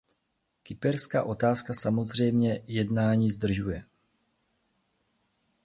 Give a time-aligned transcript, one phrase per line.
[0.63, 3.83] Kyperská otázka samozřejmě jednání zdržuje.